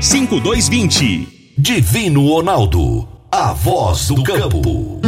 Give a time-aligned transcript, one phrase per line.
[0.00, 1.54] 5220.
[1.58, 3.08] Divino Ronaldo.
[3.30, 5.00] A voz do campo.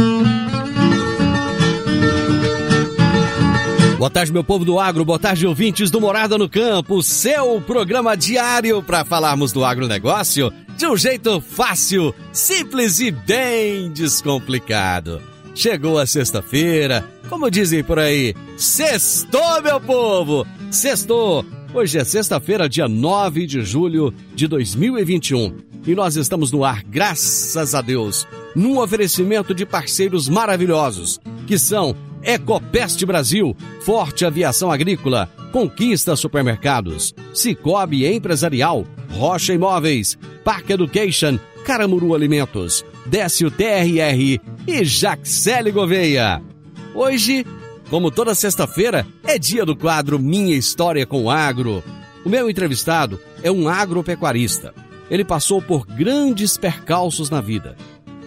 [3.97, 8.15] Boa tarde, meu povo do agro, boa tarde, ouvintes do Morada no Campo, seu programa
[8.15, 15.21] diário para falarmos do agronegócio de um jeito fácil, simples e bem descomplicado.
[15.53, 20.47] Chegou a sexta-feira, como dizem por aí, sextou, meu povo!
[20.71, 21.45] Sextou!
[21.71, 27.75] Hoje é sexta-feira, dia 9 de julho de 2021 e nós estamos no ar, graças
[27.75, 36.15] a Deus, num oferecimento de parceiros maravilhosos, que são Ecopest Brasil, Forte Aviação Agrícola, Conquista
[36.15, 46.41] Supermercados, Cicobi Empresarial, Rocha Imóveis, Park Education, Caramuru Alimentos, Décio TRR e Jaxele Gouveia.
[46.95, 47.45] Hoje,
[47.89, 51.83] como toda sexta-feira, é dia do quadro Minha História com Agro.
[52.23, 54.73] O meu entrevistado é um agropecuarista.
[55.09, 57.75] Ele passou por grandes percalços na vida,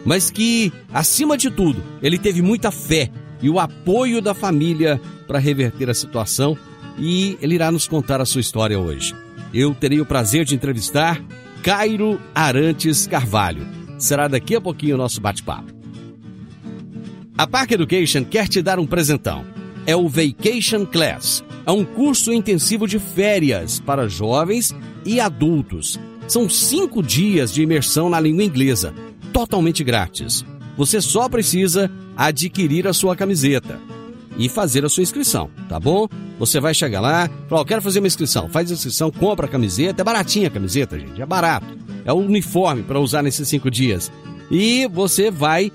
[0.05, 3.09] mas que, acima de tudo, ele teve muita fé
[3.41, 6.59] e o apoio da família para reverter a situação
[6.99, 9.15] e ele irá nos contar a sua história hoje.
[9.55, 11.23] Eu terei o prazer de entrevistar
[11.63, 13.67] Cairo Arantes Carvalho.
[13.97, 15.82] Será daqui a pouquinho o nosso bate-papo.
[17.43, 19.45] A Park Education quer te dar um presentão.
[19.85, 21.43] É o Vacation Class.
[21.67, 24.73] É um curso intensivo de férias para jovens
[25.05, 25.99] e adultos.
[26.29, 28.95] São cinco dias de imersão na língua inglesa,
[29.33, 30.45] totalmente grátis.
[30.77, 33.81] Você só precisa adquirir a sua camiseta
[34.39, 36.07] e fazer a sua inscrição, tá bom?
[36.39, 40.01] Você vai chegar lá, fala, quero fazer uma inscrição, faz a inscrição, compra a camiseta,
[40.01, 41.67] é baratinha a camiseta, gente, é barato.
[42.05, 44.13] É o uniforme para usar nesses cinco dias.
[44.49, 45.73] E você vai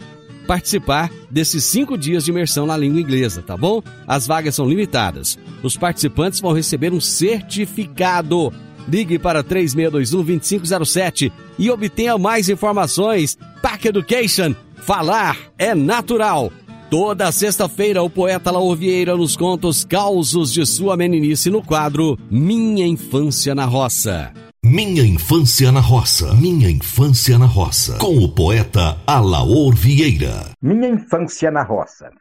[0.48, 3.84] participar desses cinco dias de imersão na língua inglesa, tá bom?
[4.08, 5.38] As vagas são limitadas.
[5.62, 8.52] Os participantes vão receber um certificado.
[8.88, 13.38] Ligue para 3621-2507 e obtenha mais informações.
[13.62, 16.50] Pack Education Falar é natural.
[16.90, 22.18] Toda sexta-feira, o poeta Laor Vieira nos conta os causos de sua meninice no quadro
[22.32, 24.32] Minha Infância na Roça.
[24.70, 26.34] Minha infância na roça.
[26.34, 27.98] Minha infância na roça.
[28.00, 30.52] Com o poeta Alaor Vieira.
[30.62, 32.12] Minha infância na roça.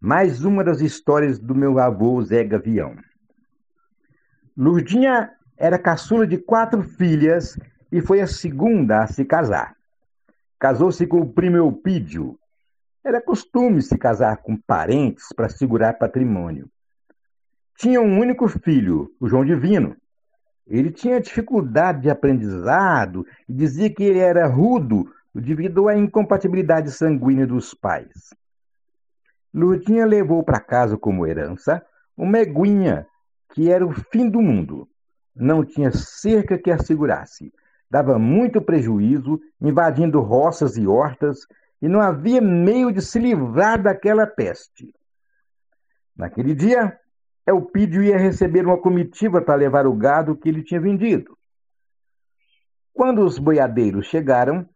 [0.00, 2.94] Mais uma das histórias do meu avô Zé Gavião.
[4.56, 7.58] Lurdinha era caçula de quatro filhas
[7.90, 9.74] e foi a segunda a se casar.
[10.60, 12.38] Casou-se com o primo Eupídio.
[13.02, 16.70] Era costume se casar com parentes para segurar patrimônio.
[17.76, 19.96] Tinha um único filho, o João Divino.
[20.66, 27.46] Ele tinha dificuldade de aprendizado e dizia que ele era rudo devido à incompatibilidade sanguínea
[27.46, 28.34] dos pais.
[29.52, 31.84] Lourdinha levou para casa como herança
[32.16, 33.06] uma eguinha
[33.52, 34.88] que era o fim do mundo.
[35.34, 37.52] Não tinha cerca que a segurasse
[37.90, 41.40] dava muito prejuízo, invadindo roças e hortas,
[41.80, 44.94] e não havia meio de se livrar daquela peste.
[46.16, 46.98] Naquele dia,
[47.46, 51.36] Elpídio ia receber uma comitiva para levar o gado que ele tinha vendido.
[52.92, 54.68] Quando os boiadeiros chegaram,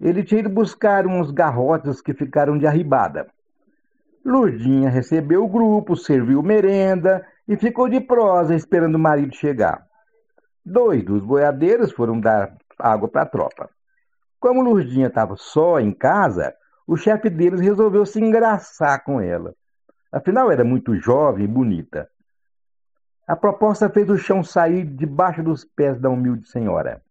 [0.00, 3.28] ele tinha ido buscar uns garrotes que ficaram de arribada.
[4.24, 9.86] Lurdinha recebeu o grupo, serviu merenda e ficou de prosa esperando o marido chegar.
[10.64, 13.70] Dois dos boiadeiros foram dar água para a tropa.
[14.40, 16.54] Como Lurdinha estava só em casa,
[16.86, 19.54] o chefe deles resolveu se engraçar com ela.
[20.10, 22.10] Afinal, era muito jovem e bonita.
[23.26, 27.02] A proposta fez o chão sair debaixo dos pés da humilde senhora.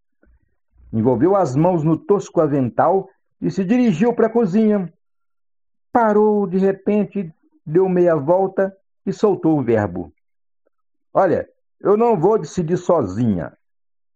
[0.92, 3.08] Envolveu as mãos no tosco avental
[3.40, 4.92] e se dirigiu para a cozinha.
[5.92, 7.32] Parou de repente,
[7.64, 10.12] deu meia volta e soltou o verbo.
[11.14, 11.48] Olha,
[11.80, 13.56] eu não vou decidir sozinha.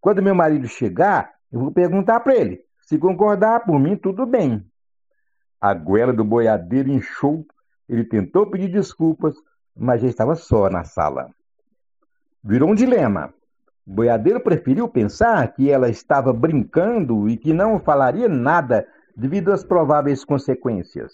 [0.01, 2.65] Quando meu marido chegar, eu vou perguntar para ele.
[2.81, 4.67] Se concordar por mim, tudo bem.
[5.61, 7.47] A goela do boiadeiro inchou.
[7.89, 9.35] Ele tentou pedir desculpas,
[9.77, 11.31] mas já estava só na sala.
[12.43, 13.33] Virou um dilema.
[13.87, 18.87] O boiadeiro preferiu pensar que ela estava brincando e que não falaria nada
[19.17, 21.13] devido às prováveis consequências.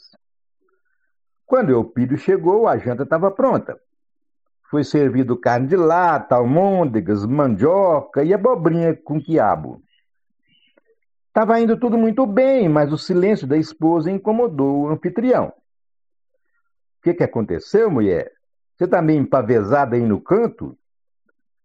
[1.46, 3.78] Quando Eupídio chegou, a janta estava pronta.
[4.70, 9.82] Foi servido carne de lata, almôndegas, mandioca e abobrinha com quiabo.
[11.28, 15.52] Estava indo tudo muito bem, mas o silêncio da esposa incomodou o anfitrião.
[16.98, 18.32] O que, que aconteceu, mulher?
[18.76, 20.76] Você está meio empavesada aí no canto?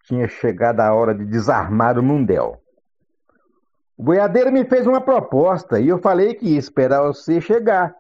[0.06, 2.62] Tinha chegado a hora de desarmar o mundel.
[3.98, 7.96] O boiadeiro me fez uma proposta e eu falei que ia esperar você chegar.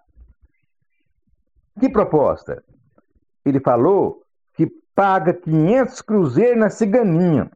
[1.79, 2.63] Que proposta?
[3.45, 4.23] Ele falou
[4.55, 7.51] que paga 500 cruzeiros na ciganinha.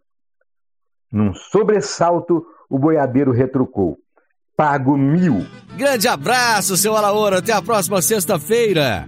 [1.11, 3.97] Num sobressalto, o boiadeiro retrucou.
[4.55, 5.45] Pago mil.
[5.75, 7.39] Grande abraço, seu Alaora.
[7.39, 9.07] Até a próxima sexta-feira.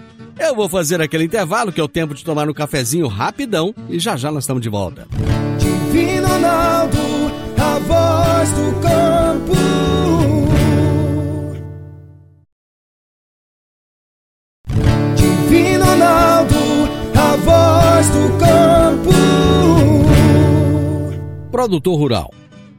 [0.39, 3.99] Eu vou fazer aquele intervalo que é o tempo de tomar um cafezinho rapidão e
[3.99, 5.07] já já nós estamos de volta.
[5.59, 6.97] Divino Ronaldo,
[7.57, 9.51] a voz do campo.
[15.15, 16.55] Divino Ronaldo,
[17.15, 19.11] a voz do campo.
[21.51, 22.40] Produtor Rural.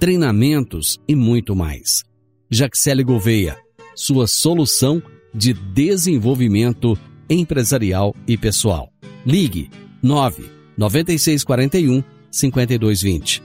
[0.00, 2.02] treinamentos e muito mais.
[2.50, 3.56] Jaxele Gouveia,
[3.94, 5.00] sua solução
[5.32, 6.98] de desenvolvimento
[7.28, 8.90] empresarial e pessoal.
[9.26, 9.70] Ligue
[10.02, 13.42] 9 9641 5220.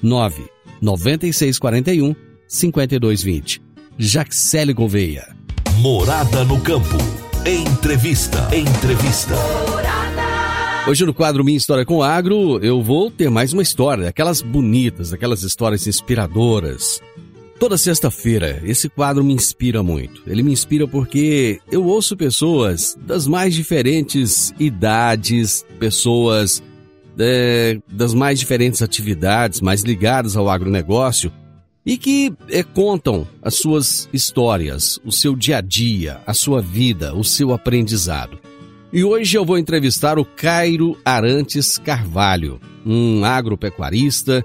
[0.00, 0.46] 9
[0.80, 2.14] 9641
[2.46, 3.60] 5220.
[3.98, 5.26] Jaxele Gouveia.
[5.80, 6.96] Morada no campo.
[7.44, 8.48] Entrevista.
[8.54, 9.34] Entrevista.
[10.88, 15.12] Hoje no quadro Minha História com Agro, eu vou ter mais uma história, aquelas bonitas,
[15.12, 17.02] aquelas histórias inspiradoras.
[17.58, 20.22] Toda sexta-feira, esse quadro me inspira muito.
[20.28, 26.62] Ele me inspira porque eu ouço pessoas das mais diferentes idades, pessoas
[27.18, 31.32] é, das mais diferentes atividades, mais ligadas ao agronegócio,
[31.84, 37.12] e que é, contam as suas histórias, o seu dia a dia, a sua vida,
[37.12, 38.45] o seu aprendizado.
[38.96, 44.42] E hoje eu vou entrevistar o Cairo Arantes Carvalho, um agropecuarista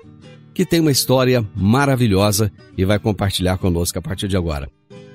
[0.54, 4.70] que tem uma história maravilhosa e vai compartilhar conosco a partir de agora.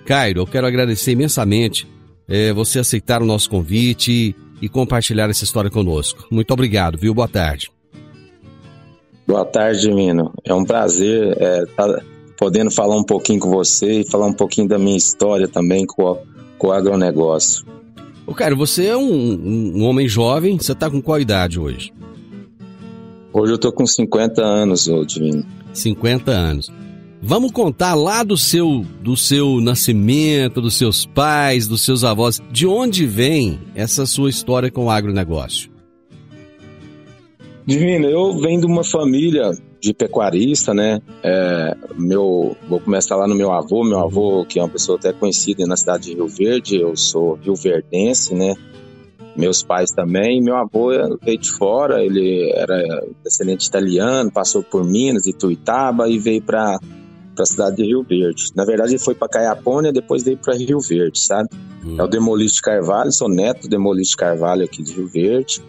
[0.06, 1.86] Cairo, eu quero agradecer imensamente
[2.26, 6.26] é, você aceitar o nosso convite e, compartilhar essa história conosco.
[6.30, 7.12] Muito obrigado, viu?
[7.12, 7.70] Boa tarde.
[9.26, 10.32] Boa tarde, Mino.
[10.46, 12.02] É um prazer estar é, tá
[12.38, 16.22] podendo falar um pouquinho com você e falar um pouquinho da minha história também com,
[16.56, 17.75] com o agronegócio.
[18.26, 21.92] Ô, Cairo, você é um, um homem jovem, você está com qual idade hoje?
[23.32, 25.44] Hoje eu tô com 50 anos, ô Divino.
[25.72, 26.72] 50 anos.
[27.22, 32.66] Vamos contar lá do seu do seu nascimento, dos seus pais, dos seus avós, de
[32.66, 35.70] onde vem essa sua história com o agronegócio?
[37.66, 39.50] Divino, eu venho de uma família
[39.86, 41.00] de pecuarista, né?
[41.22, 45.12] É, meu, vou começar lá no meu avô, meu avô, que é uma pessoa até
[45.12, 48.54] conhecida na cidade de Rio Verde, eu sou rioverdense, né?
[49.36, 50.42] Meus pais também.
[50.42, 50.90] Meu avô
[51.22, 56.78] veio de fora, ele era descendente italiano, passou por Minas, Ituiutaba e veio para
[57.34, 58.46] para a cidade de Rio Verde.
[58.56, 61.50] Na verdade, ele foi para Caiapônia, depois veio para Rio Verde, sabe?
[61.84, 61.96] Hum.
[61.98, 65.62] É o Demoliste Carvalho, sou neto do Demoliste Carvalho aqui de Rio Verde,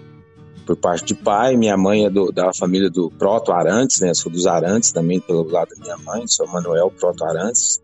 [0.67, 1.55] por parte de pai.
[1.55, 4.13] Minha mãe é do, da família do Proto Arantes, né?
[4.13, 7.81] Sou dos Arantes também, pelo lado da minha mãe, sou Manuel Proto Arantes.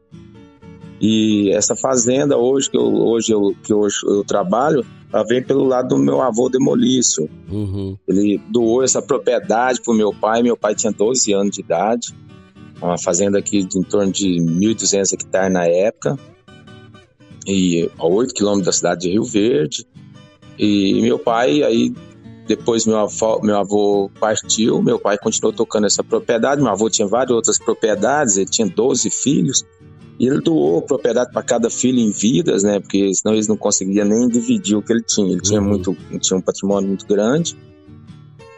[0.99, 5.63] E essa fazenda hoje que eu, hoje eu, que hoje eu trabalho, ela vem pelo
[5.63, 7.29] lado do meu avô Demolício.
[7.49, 7.97] Uhum.
[8.07, 10.43] Ele doou essa propriedade para o meu pai.
[10.43, 12.13] Meu pai tinha 12 anos de idade.
[12.81, 16.17] Uma fazenda aqui de em torno de 1.200 hectares na época.
[17.45, 19.85] E a 8 quilômetros da cidade de Rio Verde.
[20.57, 21.93] E meu pai, aí
[22.47, 26.61] depois meu avô, meu avô partiu, meu pai continuou tocando essa propriedade.
[26.61, 29.65] Meu avô tinha várias outras propriedades, ele tinha 12 filhos.
[30.19, 32.79] E ele doou propriedade para cada filho em vidas, né?
[32.79, 35.31] Porque senão eles não conseguiam nem dividir o que ele tinha.
[35.31, 35.67] Ele tinha Uhum.
[35.67, 37.57] muito, tinha um patrimônio muito grande.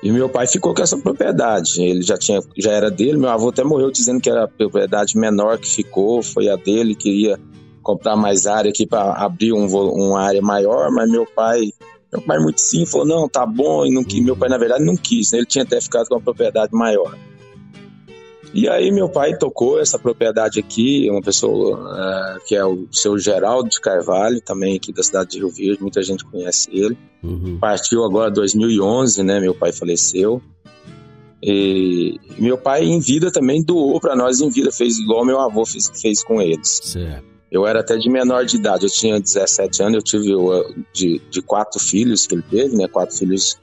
[0.04, 1.82] E meu pai ficou com essa propriedade.
[1.82, 3.18] Ele já tinha, já era dele.
[3.18, 6.94] Meu avô até morreu dizendo que era a propriedade menor que ficou, foi a dele.
[6.94, 7.40] Queria
[7.82, 11.72] comprar mais área aqui para abrir um, uma área maior, mas meu pai,
[12.16, 13.86] meu pai muito sim falou não, tá bom.
[13.86, 14.24] E não, quis.
[14.24, 15.32] meu pai na verdade não quis.
[15.32, 15.40] Né?
[15.40, 17.18] Ele tinha até ficado com uma propriedade maior.
[18.54, 23.18] E aí meu pai tocou essa propriedade aqui, uma pessoa eh, que é o seu
[23.20, 26.98] Geraldo de Carvalho, também aqui da cidade de Rio Verde, muita gente conhece ele.
[27.22, 27.58] Uhum.
[27.60, 29.42] Partiu agora em 2011, né?
[29.42, 30.42] Meu pai faleceu.
[31.44, 35.66] E meu pai em vida também doou para nós em vida, fez igual meu avô
[35.66, 36.80] fez, fez com eles.
[36.82, 37.35] Certo.
[37.52, 41.22] Eu era até de menor de idade, eu tinha 17 anos, eu tive uh, de,
[41.30, 42.88] de quatro filhos que ele teve, né?
[42.88, 43.58] Quatro filhos.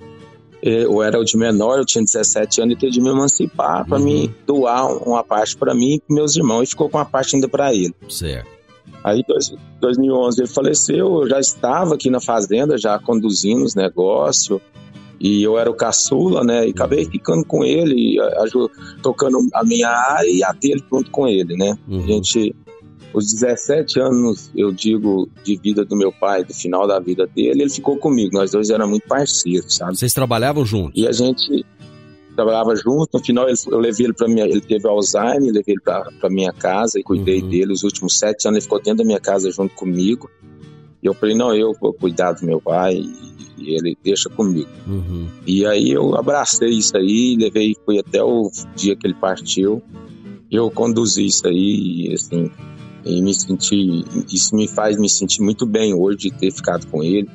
[0.62, 3.98] Eu era o de menor, eu tinha 17 anos e teve de me emancipar para
[3.98, 4.04] Uhum.
[4.04, 7.34] me doar uma parte para mim e para meus irmãos e ficou com uma parte
[7.34, 7.92] ainda para ele.
[8.08, 8.48] Certo.
[9.02, 11.22] Aí, em 2011, ele faleceu.
[11.22, 14.60] Eu já estava aqui na fazenda, já conduzindo os negócios.
[15.18, 16.66] E eu era o caçula, né?
[16.68, 18.70] E acabei ficando com ele, e, aju-
[19.02, 21.76] tocando a minha área e a dele junto com ele, né?
[21.88, 21.98] Uhum.
[22.04, 22.54] A gente,
[23.14, 27.62] os 17 anos, eu digo, de vida do meu pai, do final da vida dele,
[27.62, 28.30] ele ficou comigo.
[28.34, 29.96] Nós dois éramos muito parceiros, sabe?
[29.98, 30.92] Vocês trabalhavam juntos?
[31.00, 31.64] E a gente
[32.34, 33.08] trabalhava junto.
[33.18, 34.44] No final, ele- eu levei ele para minha.
[34.46, 37.48] Ele teve Alzheimer, levei ele para minha casa e cuidei Uhum.
[37.48, 37.72] dele.
[37.72, 40.30] Os últimos sete anos ele ficou dentro da minha casa junto comigo.
[41.02, 43.12] E eu falei: não, eu vou cuidar do meu pai e,
[43.58, 44.68] e ele deixa comigo.
[44.86, 45.28] Uhum.
[45.46, 49.82] E aí eu abracei isso aí, levei, fui até o dia que ele partiu.
[50.50, 52.50] Eu conduzi isso aí, e assim,
[53.04, 57.02] e me senti, isso me faz me sentir muito bem hoje de ter ficado com
[57.02, 57.28] ele.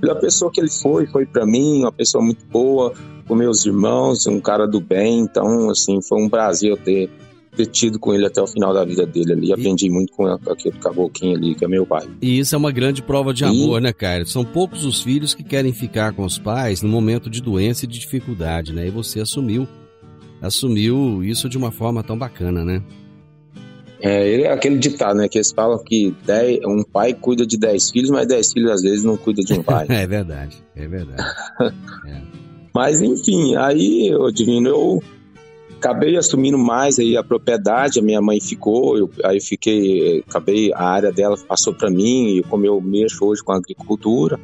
[0.00, 2.92] Pela pessoa que ele foi, foi para mim, uma pessoa muito boa,
[3.28, 5.20] com meus irmãos, um cara do bem.
[5.20, 7.08] Então, assim, foi um prazer eu ter,
[7.56, 9.52] ter tido com ele até o final da vida dele ali.
[9.52, 12.08] Aprendi muito com aquele caboclinho ali, que é meu pai.
[12.20, 14.26] E isso é uma grande prova de E- amor, né, Caio?
[14.26, 17.88] São poucos os filhos que querem ficar com os pais no momento de doença e
[17.88, 18.88] de dificuldade, né?
[18.88, 19.68] E você assumiu,
[20.40, 22.82] assumiu isso de uma forma tão bacana, né?
[24.02, 25.28] É, ele é aquele ditado, né?
[25.28, 28.82] Que eles falam que dez, um pai cuida de dez filhos, mas dez filhos às
[28.82, 29.86] vezes não cuida de um pai.
[29.92, 31.22] É verdade, é verdade.
[32.74, 35.02] mas enfim, aí, ô Divino, eu
[35.76, 40.72] acabei assumindo mais aí a propriedade, a minha mãe ficou, eu, aí eu fiquei, acabei,
[40.74, 44.40] a área dela passou para mim, e como eu mexo hoje com a agricultura,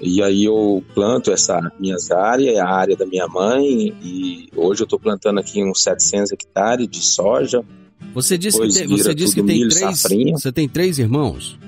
[0.00, 4.84] e aí eu planto essa minhas áreas, a área da minha mãe, e hoje eu
[4.84, 7.64] estou plantando aqui uns 700 hectares de soja,
[8.12, 10.36] Você disse que Depois tem, você disse que tem milho, três, safrinha.
[10.38, 11.58] você tem três irmãos.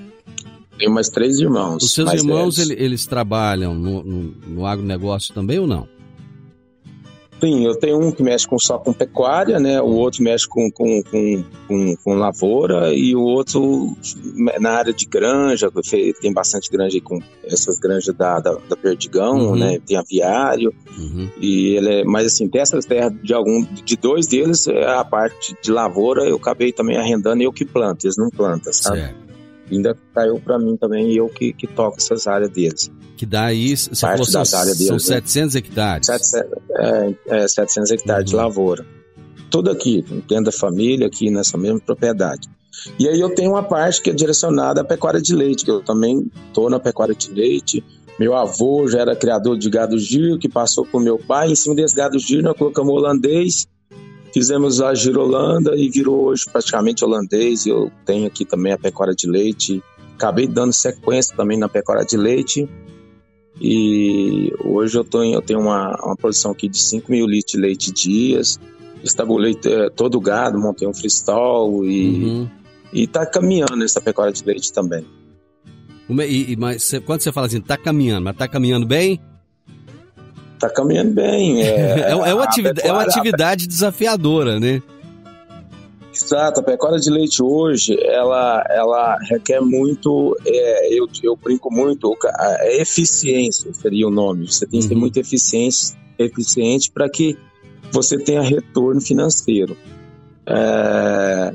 [0.78, 1.82] tenho mais três irmãos.
[1.82, 2.70] Os seus mais irmãos, velhos.
[2.70, 5.88] ele- eles trabalham no, no, no agronegócio também ou não?
[7.40, 9.80] Sim, eu tenho um que mexe com, só com pecuária, né?
[9.80, 13.94] O outro mexe com, com, com, com, com lavoura e o outro
[14.58, 15.70] na área de granja,
[16.20, 19.56] tem bastante granja aí com essas granjas da, da, da Perdigão, Uhum.
[19.56, 19.78] né?
[19.86, 21.28] Tem aviário Uhum.
[21.38, 25.54] e ele é, mas assim, dessas terras de algum, de dois deles, é a parte
[25.62, 29.00] de lavoura eu acabei também arrendando eu que planto, eles não plantam, sabe?
[29.00, 29.25] Certo.
[29.70, 32.90] Ainda caiu para mim também e eu que, que toco essas áreas deles.
[33.16, 35.14] Que daí, você Parte falou, são, das áreas são deles, né?
[35.16, 36.06] 700 hectares.
[36.06, 38.42] 700, é, é, 700 hectares de Uhum.
[38.42, 38.86] lavoura.
[39.50, 42.48] Tudo aqui, dentro da família, aqui nessa mesma propriedade.
[42.98, 45.82] E aí eu tenho uma parte que é direcionada à pecuária de leite, que eu
[45.82, 47.82] também estou na pecuária de leite.
[48.18, 51.50] Meu avô já era criador de gado giro, que passou por meu pai.
[51.50, 53.66] Em cima desse gado giro, nós colocamos holandês,
[54.36, 57.64] fizemos a girolanda e virou hoje praticamente holandês.
[57.64, 59.82] E eu tenho aqui também a pecuária de leite.
[60.14, 62.68] Acabei dando sequência também na pecuária de leite.
[63.58, 67.58] E hoje eu, em- eu tenho uma, uma produção aqui de 5 mil litros de
[67.58, 68.60] leite dias.
[69.02, 72.48] estabulei eh, todo o gado, montei um freestyle e, Uhum.
[72.92, 75.04] e tá caminhando essa pecuária de leite também.
[76.10, 79.20] E, e- mas quando você fala assim, tá caminhando, mas tá caminhando bem,
[80.58, 81.62] Tá caminhando bem.
[81.62, 84.82] É, é, é uma, atividade, é uma atividade desafiadora, né?
[86.14, 92.16] Exato, a pecuária de leite hoje, ela, ela requer muito, é, eu, eu brinco muito,
[92.60, 94.50] é eficiência seria o nome.
[94.50, 95.00] Você tem que ser Uhum.
[95.00, 97.36] muito eficiente, eficiente para que
[97.92, 99.76] você tenha retorno financeiro.
[100.46, 101.54] É,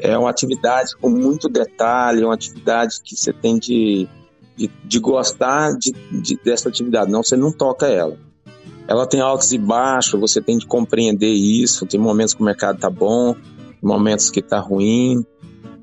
[0.00, 4.08] é uma atividade com muito detalhe, uma atividade que você tem de,
[4.56, 8.16] de, de gostar de, de- dessa atividade, não, você não toca ela.
[8.88, 12.78] Ela tem altos e baixos, você tem de compreender isso, tem momentos que o mercado
[12.80, 13.36] tá bom,
[13.82, 15.24] momentos que tá ruim,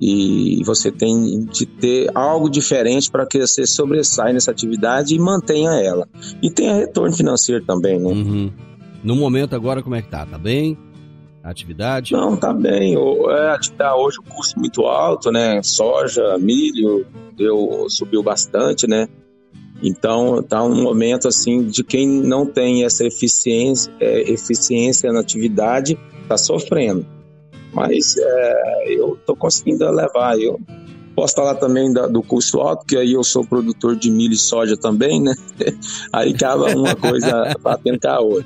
[0.01, 5.69] e você tem de ter algo diferente para que você sobressaia nessa atividade e mantenha
[5.71, 6.07] ela.
[6.41, 8.09] E tenha retorno financeiro também, né?
[8.11, 8.51] Uhum.
[9.03, 10.25] No momento agora, como é que tá?
[10.25, 10.77] Tá bem?
[11.43, 12.11] A atividade?
[12.11, 12.97] Não, tá bem.
[12.97, 15.61] O- É, tá hoje o custo muito alto, né?
[15.61, 17.05] Soja, milho,
[17.37, 19.07] deu, subiu bastante, né?
[19.81, 25.97] Então tá um momento assim de quem não tem essa eficiência, é, eficiência na atividade
[26.27, 27.05] tá sofrendo.
[27.73, 30.39] Mas é, eu tô conseguindo levar.
[30.39, 30.59] Eu
[31.13, 34.37] posso falar também da- do custo alto, porque aí eu sou produtor de milho e
[34.37, 35.33] soja também, né?
[36.11, 38.45] Aí acaba uma coisa batendo com a outra.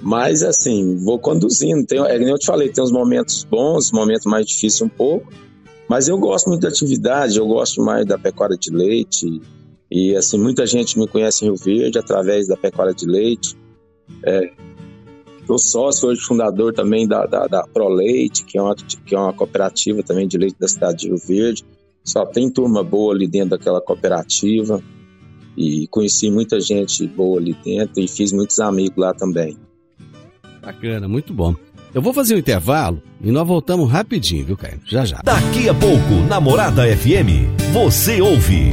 [0.00, 1.86] Mas assim, vou conduzindo.
[1.86, 5.32] Tem, é que eu te falei, tem uns momentos bons, momentos mais difíceis um pouco.
[5.88, 9.40] Mas eu gosto muito da atividade, eu gosto mais da pecuária de leite.
[9.94, 13.54] E assim, muita gente me conhece em Rio Verde através da pecuária de leite.
[14.24, 14.50] É,
[15.46, 19.34] sou sócio hoje, fundador também da, da, da ProLeite, que é, uma, que é uma
[19.34, 21.62] cooperativa também de leite da cidade de Rio Verde.
[22.02, 24.82] Só tem turma boa ali dentro daquela cooperativa.
[25.58, 29.58] E conheci muita gente boa ali dentro e fiz muitos amigos lá também.
[30.62, 31.54] Bacana, muito bom.
[31.92, 34.80] Eu vou fazer um intervalo e nós voltamos rapidinho, viu, Caio?
[34.86, 35.20] Já já.
[35.22, 38.72] Daqui a pouco, Namorada FM, você ouve.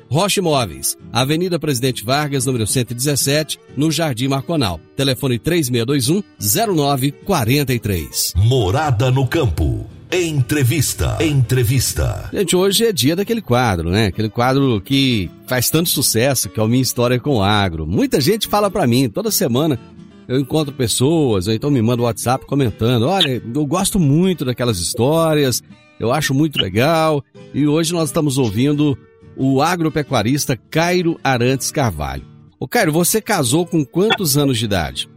[0.11, 4.77] Rocha Imóveis, Avenida Presidente Vargas, número 117, no Jardim Marconal.
[4.93, 8.33] Telefone 3621-0943.
[8.35, 9.89] Morada no campo.
[10.11, 11.17] Entrevista.
[11.21, 12.29] Entrevista.
[12.33, 14.07] Gente, hoje é dia daquele quadro, né?
[14.07, 17.87] Aquele quadro que faz tanto sucesso, que é o Minha História com o Agro.
[17.87, 19.79] Muita gente fala pra mim, toda semana
[20.27, 24.77] eu encontro pessoas, ou então me manda um WhatsApp comentando, olha, eu gosto muito daquelas
[24.77, 25.63] histórias,
[25.97, 28.97] eu acho muito legal, e hoje nós estamos ouvindo
[29.37, 32.23] o agropecuarista Cairo Arantes Carvalho.
[32.59, 35.09] Ô Cairo, você casou com quantos anos de idade?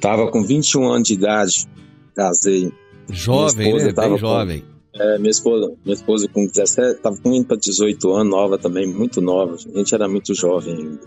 [0.00, 1.66] Tava com 21 anos de idade,
[2.14, 2.72] casei.
[3.10, 3.92] Jovem, né?
[3.92, 4.64] Bem com- jovem.
[4.94, 8.86] É, minha esposa, minha esposa com 17, tava com indo pra 18 anos, nova também,
[8.92, 9.54] muito nova.
[9.54, 11.00] A gente era muito jovem ainda.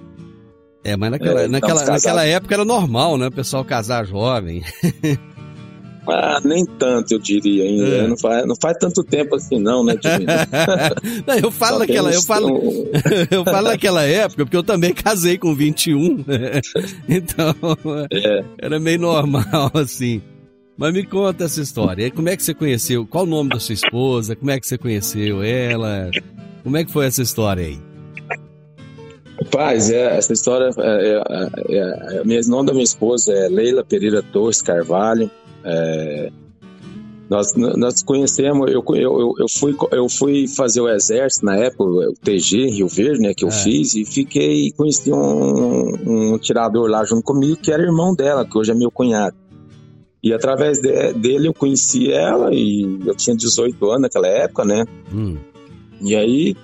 [0.85, 2.03] É, mas naquela, É, naquela, estamos casados.
[2.03, 3.27] naquela época era normal, né?
[3.27, 4.61] O pessoal casar jovem.
[6.05, 7.87] Ah, nem tanto, eu diria ainda.
[7.87, 8.07] É.
[8.07, 9.93] Não, faz, não faz tanto tempo assim, não, né?
[11.25, 12.85] Não, eu falo Só naquela, eu falo, um-
[13.31, 16.25] eu falo naquela época, porque eu também casei com 21.
[17.07, 17.55] Então,
[18.11, 20.21] É, era meio normal, assim.
[20.77, 22.09] Mas me conta essa história.
[22.11, 23.05] Como é que você conheceu?
[23.05, 24.35] Qual o nome da sua esposa?
[24.35, 26.09] Como é que você conheceu ela?
[26.63, 27.79] Como é que foi essa história aí?
[29.43, 30.69] Rapaz, é, essa história.
[30.77, 35.29] É, é, é, é, minha- nome da minha esposa é Leila Pereira Torres Carvalho.
[35.63, 36.29] É,
[37.29, 42.13] nós, nós conhecemos, eu, eu, eu, fui, eu fui fazer o exército na época, o
[42.21, 43.51] TG, Rio Verde, né, que eu É.
[43.51, 48.57] fiz, e fiquei, conheci um, um tirador lá junto comigo, que era irmão dela, que
[48.57, 49.35] hoje é meu cunhado.
[50.21, 54.85] E através de- dele eu conheci ela, e eu tinha 18 anos naquela época, né,
[55.11, 55.37] Hum,
[56.01, 56.55] e aí,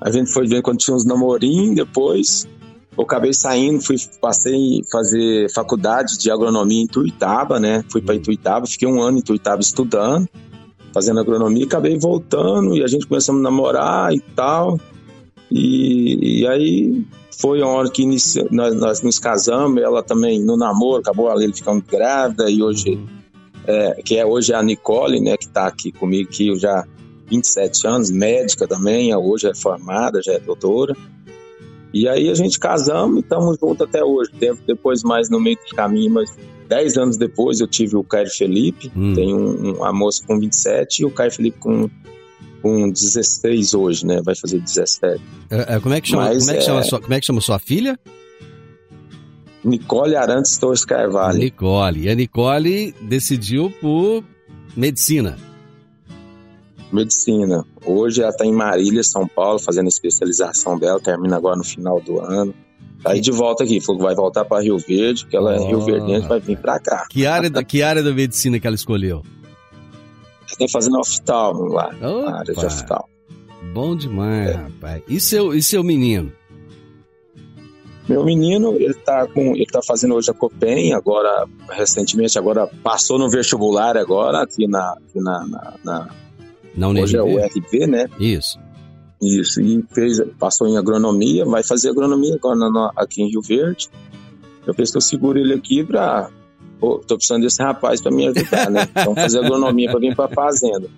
[0.00, 2.46] a gente foi ver quando tinha uns namorinhos, depois
[2.96, 7.84] eu acabei saindo, fui, passei a fazer faculdade de agronomia em Tuitaba, né?
[7.90, 10.26] Fui para Tuitaba, fiquei um ano em Tuitaba estudando,
[10.94, 14.80] fazendo agronomia, acabei voltando e a gente começamos a namorar e tal.
[15.50, 17.04] E, e aí
[17.38, 18.04] foi a hora que
[18.50, 22.98] nós, nós nos casamos, ela também no namoro, acabou ali ficando grávida e hoje,
[23.66, 26.86] é, que é hoje é a Nicole, né, que tá aqui comigo, que eu já
[27.26, 30.96] 27 anos, médica também, hoje é formada, já é doutora.
[32.00, 34.30] E aí a gente casamos e estamos juntos até hoje.
[34.38, 36.30] Tempo depois, mais no meio do caminho, mas
[36.68, 39.14] Dez anos depois eu tive o Caio Felipe, Hum.
[39.14, 41.88] tem um, um- a moça com 27 e o Caio Felipe com,
[42.60, 44.20] com 16 hoje, né?
[44.24, 45.22] Vai fazer 17.
[45.48, 47.20] É, é, como é que chama, Mas, como é que chama é- sua, como é
[47.20, 47.96] que chama sua filha?
[49.64, 51.38] Nicole Arantes Torres Carvalho.
[51.38, 52.02] Nicole.
[52.02, 54.22] E a Nicole decidiu por
[54.76, 55.36] medicina.
[56.92, 57.64] Medicina.
[57.84, 62.00] Hoje ela está em Marília, São Paulo, fazendo a especialização dela, termina agora no final
[62.00, 62.54] do ano.
[63.02, 65.58] Tá aí de volta aqui, falou que vai voltar para Rio Verde, porque ela é
[65.60, 65.66] Oh.
[65.68, 67.06] Rio Verdense, vai vir para cá.
[67.10, 69.22] Que área, da, que área da medicina que ela escolheu?
[70.48, 72.30] Ela tá fazendo oftalmo lá, Opa.
[72.38, 73.08] área de oftalmo.
[73.74, 75.02] Bom demais, rapaz.
[75.08, 76.32] E seu, e seu menino?
[78.08, 83.18] Meu menino, ele tá com, ele tá fazendo hoje a Copen, agora recentemente, agora passou
[83.18, 86.08] no vestibular agora aqui na, aqui na, na, na-
[86.76, 87.38] Na hoje é o?
[87.38, 88.06] RV, né?
[88.18, 88.58] Isso.
[89.22, 93.88] Isso, e fez, passou em agronomia, vai fazer agronomia agora na- aqui em Rio Verde.
[94.66, 96.28] Eu pensei que eu seguro ele aqui pra.
[96.78, 98.86] Pô, tô precisando desse rapaz pra me ajudar, né?
[98.94, 100.88] Então fazer agronomia pra vir pra fazenda.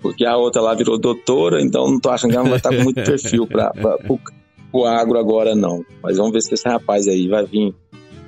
[0.00, 2.82] Porque a outra lá virou doutora, então não tô achando que ela vai estar com
[2.84, 3.70] muito perfil pro,
[4.72, 5.84] pro agro agora, não.
[6.02, 7.74] Mas vamos ver se esse rapaz aí vai vir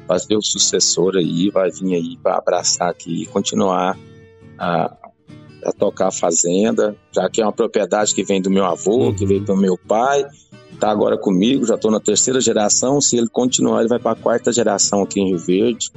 [0.06, 3.96] fazer o sucessor aí, vai vir aí pra abraçar aqui e continuar
[4.58, 4.92] a,
[5.64, 9.14] a tocar a fazenda, já que é uma propriedade que vem do meu avô, Uhum.
[9.14, 10.24] que veio do meu pai,
[10.78, 13.00] tá agora comigo, já estou na terceira geração.
[13.00, 15.90] Se ele continuar, ele vai para a quarta geração aqui em Rio Verde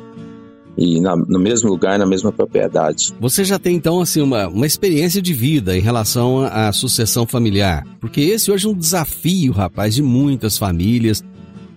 [0.78, 3.13] e na- no mesmo lugar, na mesma propriedade.
[3.19, 7.86] Você já tem então assim uma, uma experiência de vida em relação à sucessão familiar,
[8.02, 11.23] porque esse hoje é um desafio, rapaz, de muitas famílias.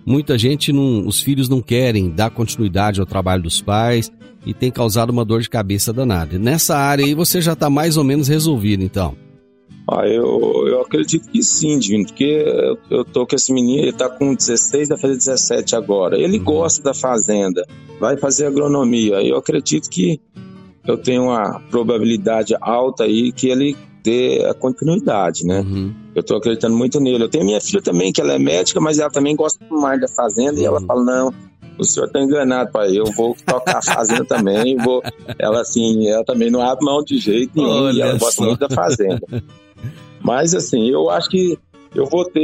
[0.07, 4.09] Muita gente não, os filhos não querem dar continuidade ao trabalho dos pais
[4.45, 6.35] e tem causado uma dor de cabeça danada.
[6.35, 9.17] E nessa área aí você já está mais ou menos resolvido, então.
[9.89, 13.91] Ah, eu, eu acredito que sim, Divino, porque eu, eu tô com esse menino, ele
[13.91, 16.17] tá com 16, vai fazer 17 agora.
[16.17, 16.43] Ele Uhum.
[16.45, 17.65] gosta da fazenda,
[17.99, 19.21] vai fazer agronomia.
[19.21, 20.21] Eu acredito que
[20.85, 23.75] eu tenho uma probabilidade alta aí que ele
[24.07, 25.59] dê a continuidade, né?
[25.59, 25.93] Uhum.
[26.15, 27.23] Eu tô acreditando muito nele.
[27.25, 30.07] Eu tenho minha filha também, que ela é médica, mas ela também gosta mais da
[30.07, 30.85] fazenda, e ela Uhum.
[30.85, 31.33] fala, não,
[31.77, 35.01] o senhor tá enganado, pai, eu vou tocar a fazenda também, vou...
[35.37, 38.25] Ela, assim, ela também não abre mão de jeito nenhum, Olha e ela só.
[38.25, 39.21] gosta muito da fazenda.
[40.23, 41.57] Mas, assim, eu acho que
[41.95, 42.39] eu vou ter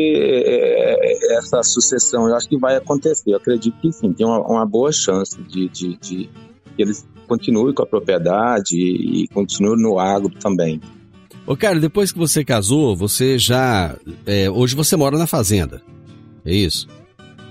[0.46, 3.32] é, essa sucessão, eu acho que vai acontecer.
[3.32, 6.30] Eu acredito que sim, tem uma, uma boa chance de, de, de
[6.76, 10.80] que eles continuem com a propriedade e, e continuem no agro também.
[11.46, 13.96] Ô, cara, depois que você casou, você já.
[14.26, 15.82] é, hoje você mora na fazenda.
[16.46, 16.88] É isso?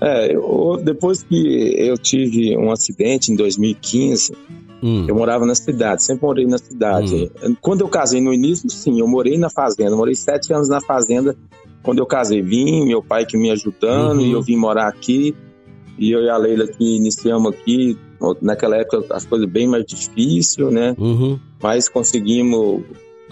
[0.01, 4.33] É, eu- depois que eu tive um acidente em 2015,
[4.81, 5.05] Hum.
[5.07, 7.31] eu morava na cidade, sempre morei na cidade.
[7.61, 11.35] Quando eu casei no início, sim, eu morei na fazenda, morei sete anos na fazenda.
[11.83, 14.25] Quando eu casei, vim, meu pai que me ajudando, Uhum.
[14.27, 15.33] e eu vim morar aqui.
[15.97, 17.97] E eu e a Leila que iniciamos aqui,
[18.41, 20.95] naquela época as coisas bem mais difíceis, né?
[20.97, 21.39] Uhum.
[21.61, 22.81] Mas conseguimos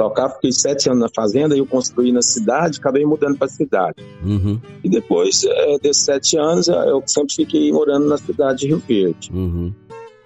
[0.02, 4.04] tocar, fiquei sete anos na fazenda, eu construí na cidade, acabei mudando para a cidade.
[4.24, 4.60] Uhum.
[4.84, 8.82] E depois eh, desses sete anos, eh, eu sempre fiquei morando na cidade de Rio
[8.88, 9.32] Verde.
[9.32, 9.72] Uhum.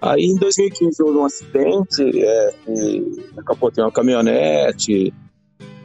[0.00, 2.54] Aí em 2015 houve um acidente, é,
[3.44, 5.12] capotei uma caminhonete,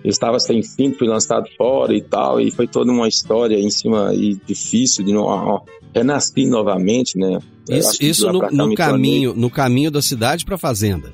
[0.03, 3.69] eu estava sem cinto, fui lançado fora e tal, e foi toda uma história em
[3.69, 7.39] cima e difícil de não, renasci novamente, né?
[7.67, 11.11] Eu Isso, isso no, no caminho, no caminho da cidade para fazenda.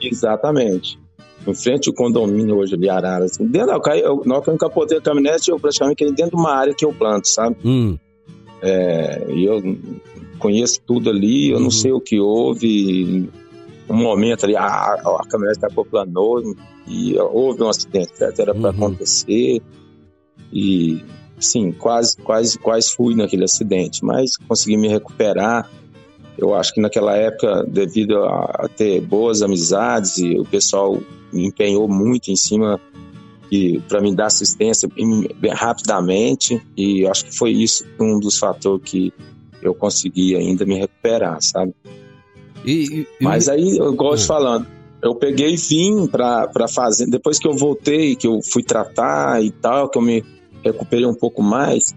[0.00, 0.98] Exatamente.
[1.46, 3.24] Em frente ao condomínio hoje ali, Arara.
[3.26, 3.46] Assim.
[3.46, 6.36] Dentro, eu, caí, eu, na hora que eu capotei a caminhonete, eu praticamente caí dentro
[6.36, 7.56] de uma área que eu planto, sabe?
[7.64, 7.98] Hum.
[8.62, 9.62] É, e eu
[10.38, 11.64] conheço tudo ali, eu Uhum.
[11.64, 13.28] não sei o que houve.
[13.88, 16.42] Um momento ali, a, a caminhonete acoplanou
[16.88, 18.40] e houve um acidente, certo?
[18.40, 18.76] Era para Uhum.
[18.86, 19.60] acontecer.
[20.50, 21.02] E,
[21.38, 25.68] sim, quase, quase, quase fui naquele acidente, mas consegui me recuperar.
[26.38, 30.98] Eu acho que naquela época, devido a, a ter boas amizades e o pessoal
[31.34, 32.80] me empenhou muito em cima
[33.50, 34.88] e para me dar assistência
[35.52, 39.12] rapidamente e acho que foi isso um dos fatores que
[39.62, 41.74] eu consegui ainda me recuperar, sabe?
[42.64, 44.26] E, e- Mas aí eu gosto Ah.
[44.26, 44.66] falando,
[45.02, 49.42] eu peguei e vim para para fazer depois que eu voltei, que eu fui tratar
[49.42, 50.24] e tal, que eu me
[50.64, 51.94] recuperei um pouco mais.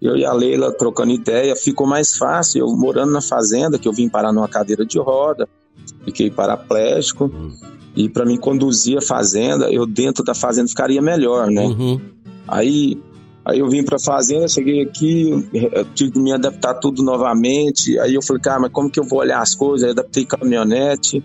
[0.00, 2.60] Eu e a Leila trocando ideia, ficou mais fácil.
[2.60, 5.46] Eu morando na fazenda, que eu vim parar numa cadeira de roda,
[6.04, 7.26] fiquei paraplégico.
[7.26, 7.52] Hum.
[7.96, 11.66] E para mim conduzir a fazenda, eu dentro da fazenda ficaria melhor, né?
[11.66, 12.00] Uhum.
[12.46, 13.00] Aí,
[13.44, 15.48] aí eu vim pra fazenda, cheguei aqui,
[15.94, 17.98] tive que me adaptar tudo novamente.
[17.98, 19.84] Aí eu falei, cara, mas como que eu vou olhar as coisas?
[19.84, 21.22] Aí adaptei caminhonete.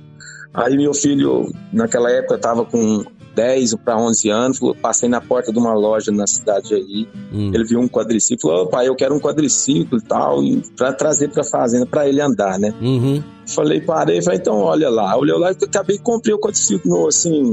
[0.53, 3.03] Aí meu filho, naquela época, tava com
[3.36, 7.52] 10 para 11 anos, passei na porta de uma loja na cidade aí, Hum.
[7.54, 10.93] ele viu um quadriciclo, falou, "Ô, pai, eu quero um quadriciclo e tal, e para
[10.93, 12.74] trazer para fazenda para ele andar, né?
[12.82, 13.21] Uhum.
[13.48, 15.15] Falei, parei, falei, então olha lá.
[15.17, 17.52] Olhei lá e acabei comprei o quadriciclo assim.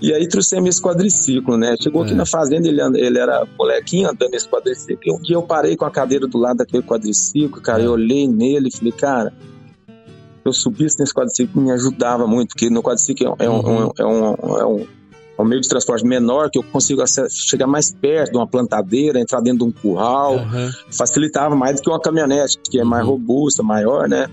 [0.00, 1.76] E aí trouxemos esse quadriciclo, né?
[1.80, 2.16] Chegou aqui É.
[2.16, 5.00] na fazenda, ele, ele era molequinho andando nesse quadriciclo.
[5.04, 7.86] E um dia eu parei com a cadeira do lado daquele quadriciclo, cara, É.
[7.86, 9.32] eu olhei nele e falei, cara,
[10.44, 13.90] eu subisse nesse quadriciclo me ajudava muito, porque no quadriciclo é um, é um, Uhum.
[13.98, 14.86] é um, é um,
[15.38, 19.18] é um meio de transporte menor que eu consigo chegar mais perto de uma plantadeira,
[19.18, 20.70] entrar dentro de um curral Aham.
[20.96, 23.12] facilitava mais do que uma caminhonete, que é mais Uhum.
[23.12, 24.26] robusta, maior, né?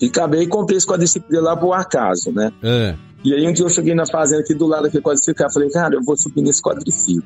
[0.00, 2.50] E acabei e comprei esse quadriciclo lá por acaso, né?
[2.62, 2.94] É.
[3.22, 5.68] E aí um dia eu cheguei na fazenda aqui do lado daquele quadriciclo, eu falei,
[5.70, 7.22] cara, eu vou subir nesse quadriciclo.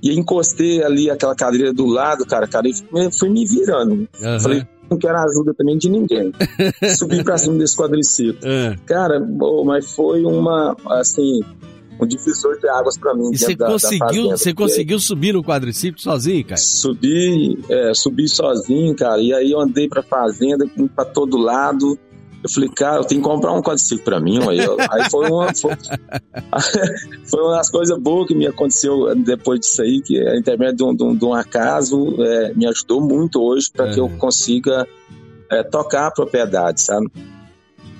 [0.00, 2.72] E encostei ali aquela cadeira do lado, cara, cara, e
[3.18, 4.08] fui- me virando.
[4.22, 4.38] Aham.
[4.38, 6.32] Falei, não quero ajuda também de ninguém.
[6.96, 8.38] Subi pra cima desse quadriciclo.
[8.42, 8.76] É.
[8.86, 11.40] Cara, pô, mas foi uma, assim,
[12.00, 13.30] um divisor de águas pra mim.
[13.32, 16.56] E você conseguiu, você conseguiu subir no quadriciclo sozinho, cara?
[16.56, 19.20] Subi, é, subi sozinho, cara.
[19.20, 21.98] E aí eu andei pra fazenda, pra todo lado.
[22.42, 24.38] Eu falei, cara, eu tenho que comprar um quadriciclo pra mim.
[24.48, 25.52] Aí, eu- aí foi uma.
[25.54, 25.72] Foi,
[27.30, 30.84] foi uma das coisas boas que me aconteceu depois disso aí, que a intermédio de
[30.84, 34.18] um, de um- de um acaso é, me ajudou muito hoje para que eu Uhum.
[34.18, 34.86] consiga
[35.50, 37.06] é, tocar a propriedade, sabe?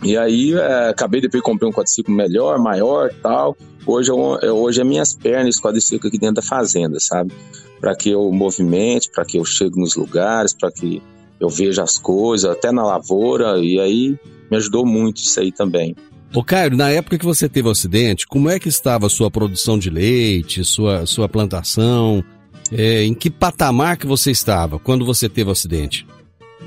[0.02, 3.56] E aí é, acabei depois comprei um quadriciclo melhor, maior tal.
[3.86, 7.32] Hoje, eu, é, hoje é minhas pernas esse quadriciclo aqui dentro da fazenda, sabe?
[7.80, 11.02] Para que eu movimente, para que eu chegue nos lugares, para que
[11.40, 13.58] eu veja as coisas, até na lavoura.
[13.58, 14.18] E aí
[14.50, 15.94] me ajudou muito isso aí também.
[16.34, 19.30] Ô, Caio, na época que você teve o acidente, como é que estava a sua
[19.30, 22.22] produção de leite, sua, sua plantação?
[22.70, 26.06] É, em que patamar que você estava quando você teve o acidente?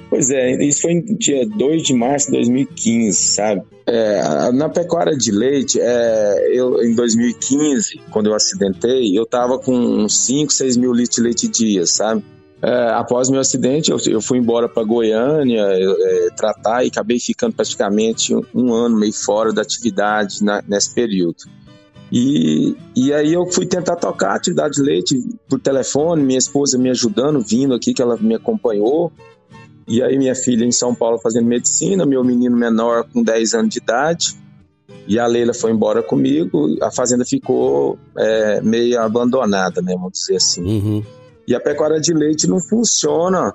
[0.09, 3.61] Pois é, isso foi no dia 2 de março de 2015, sabe?
[3.85, 9.73] É, na pecuária de leite, é, eu, em 2015, quando eu acidentei, eu tava com
[9.73, 12.23] uns 5, 6 mil litros de leite dia, sabe?
[12.63, 17.19] É, após meu acidente, eu, eu fui embora para Goiânia eu, é, tratar e acabei
[17.19, 21.37] ficando praticamente um, um ano meio fora da atividade na- nesse período.
[22.11, 25.19] E, e aí eu fui tentar tocar a atividade de leite
[25.49, 29.11] por telefone, minha esposa me ajudando, vindo aqui, que ela me acompanhou.
[29.87, 33.69] E aí minha filha em São Paulo fazendo medicina, meu menino menor com 10 anos
[33.69, 34.35] de idade.
[35.07, 40.35] E a Leila foi embora comigo, a fazenda ficou é, meio abandonada, né, vamos dizer
[40.35, 40.63] assim.
[40.63, 41.03] Uhum.
[41.47, 43.53] E a pecuária de leite não funciona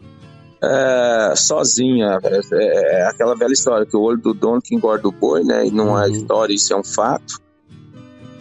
[0.62, 2.18] é, sozinha.
[2.22, 5.44] É, é- é aquela velha história que o olho do dono que engorda o boi,
[5.44, 5.66] né?
[5.66, 6.12] E não é Uhum.
[6.12, 7.38] história, isso é um fato.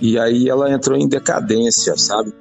[0.01, 2.33] E aí ela entrou em decadência, sabe?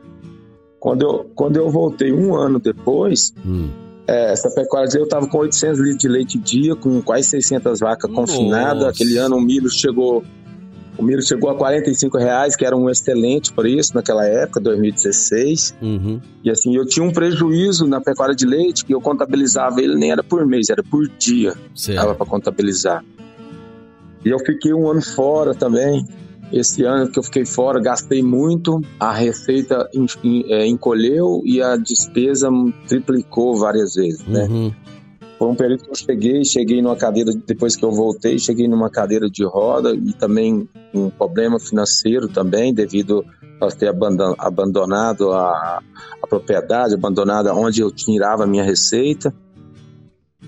[0.81, 3.69] Quando eu, quando eu voltei um ano depois, Hum.
[4.07, 7.29] é, essa pecuária de leite, eu estava com 800 litros de leite dia, com quase
[7.31, 8.85] 600 vacas confinadas.
[8.85, 10.23] Aquele ano o milho chegou
[10.97, 15.75] o milho chegou a 45 reais, que era um excelente preço naquela época, 2016.
[15.83, 16.21] Uhum.
[16.43, 20.13] E assim, eu tinha um prejuízo na pecuária de leite que eu contabilizava ele nem
[20.13, 21.99] era por mês, era por dia, Certo.
[21.99, 23.05] dava para contabilizar.
[24.25, 26.07] E eu fiquei um ano fora também.
[26.53, 29.89] Esse ano que eu fiquei fora, gastei muito, a receita
[30.49, 32.49] é, encolheu e a despesa
[32.87, 34.47] triplicou várias vezes, né?
[34.49, 34.73] Uhum.
[35.45, 38.89] Foi um período que eu cheguei, cheguei numa cadeira, depois que eu voltei, cheguei numa
[38.89, 43.23] cadeira de roda e também um problema financeiro também, devido
[43.61, 45.83] a ter abandon- abandonado a,
[46.23, 49.35] a propriedade, abandonado onde eu tirava a minha receita.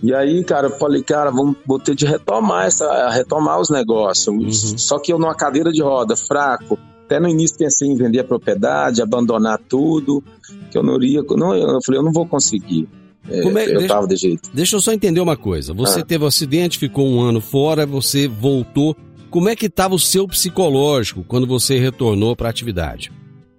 [0.02, 4.35] E aí, cara, eu falei, cara, vamos vou ter de retomar essa, retomar os negócios.
[4.35, 4.78] Uhum.
[4.78, 6.78] Só que eu numa cadeira de roda, fraco.
[7.04, 10.24] Até no início pensei em vender a propriedade, abandonar tudo,
[10.70, 11.22] que eu não iria.
[11.22, 12.88] Não, eu falei, eu não vou conseguir.
[13.28, 14.50] É, Como é- eu deixa- tava de jeito.
[14.54, 15.72] Deixa eu só entender uma coisa.
[15.74, 16.04] Você Ah.
[16.04, 18.96] teve um acidente, ficou um ano fora, você voltou.
[19.30, 23.12] Como é que estava o seu psicológico quando você retornou para a atividade?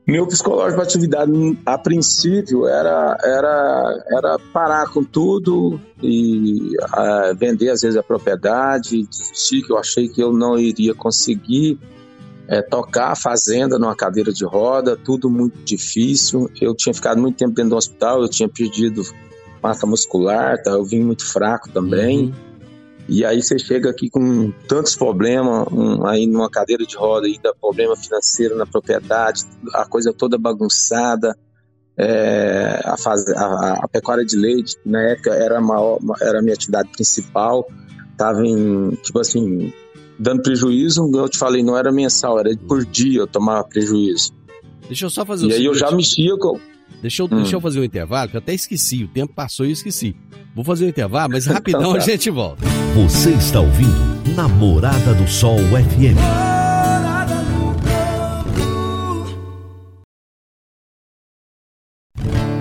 [0.07, 1.31] Meu psicológico para atividade,
[1.65, 9.03] a princípio, era, era, era parar com tudo e ah, vender, às vezes, a propriedade,
[9.05, 11.77] desistir, que eu achei que eu não iria conseguir
[12.49, 16.49] eh, tocar a fazenda numa cadeira de roda, tudo muito difícil.
[16.61, 19.01] Eu tinha ficado muito tempo dentro do hospital, eu tinha perdido
[19.61, 20.71] massa muscular, tá?
[20.71, 22.25] eu vim muito fraco também.
[22.25, 22.33] Uhum.
[23.09, 27.53] E aí você chega aqui com tantos problemas, um, aí numa cadeira de roda, ainda
[27.55, 29.43] problema financeiro na propriedade,
[29.73, 31.35] a coisa toda bagunçada.
[31.99, 36.41] É, a, fase, a, a pecuária de leite, na época, era a, maior, era a
[36.43, 37.67] minha atividade principal.
[38.15, 39.73] Tava em, tipo assim,
[40.19, 44.31] dando prejuízo, eu te falei, não era mensal, era por dia eu tomava prejuízo.
[44.87, 45.89] Deixa eu só fazer o E aí eu seguinte.
[45.89, 46.59] já mexia com.
[47.01, 47.37] Deixa eu, hum.
[47.37, 50.15] deixa eu fazer um intervalo, que eu até esqueci, o tempo passou e eu esqueci.
[50.55, 51.99] Vou fazer um intervalo, mas rapidão então tá.
[51.99, 52.65] a gente volta.
[52.95, 56.17] Você está ouvindo Namorada do Sol FM.